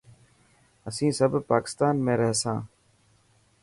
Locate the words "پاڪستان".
1.49-1.95